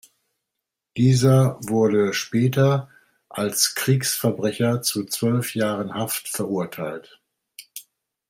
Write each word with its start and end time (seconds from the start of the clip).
Dieser 0.97 1.59
wurde 1.61 2.15
später 2.15 2.89
als 3.29 3.75
Kriegsverbrecher 3.75 4.81
zu 4.81 5.05
zwölf 5.05 5.53
Jahren 5.53 5.93
Haft 5.93 6.27
verurteilt. 6.27 7.21